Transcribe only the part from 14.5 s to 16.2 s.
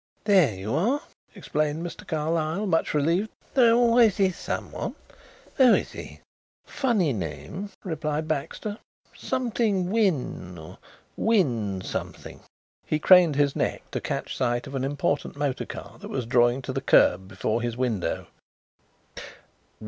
of an important motor car that